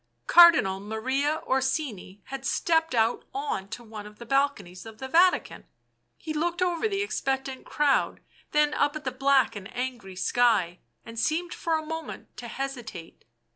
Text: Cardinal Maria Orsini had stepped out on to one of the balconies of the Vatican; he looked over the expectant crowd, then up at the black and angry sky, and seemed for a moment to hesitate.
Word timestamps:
Cardinal 0.25 0.79
Maria 0.79 1.43
Orsini 1.45 2.21
had 2.23 2.43
stepped 2.43 2.95
out 2.95 3.23
on 3.35 3.67
to 3.69 3.83
one 3.83 4.07
of 4.07 4.17
the 4.17 4.25
balconies 4.25 4.83
of 4.87 4.97
the 4.97 5.07
Vatican; 5.07 5.63
he 6.17 6.33
looked 6.33 6.63
over 6.63 6.87
the 6.87 7.03
expectant 7.03 7.67
crowd, 7.67 8.19
then 8.51 8.73
up 8.73 8.95
at 8.95 9.03
the 9.03 9.11
black 9.11 9.55
and 9.55 9.71
angry 9.77 10.15
sky, 10.15 10.79
and 11.05 11.19
seemed 11.19 11.53
for 11.53 11.77
a 11.77 11.85
moment 11.85 12.35
to 12.37 12.47
hesitate. 12.47 13.25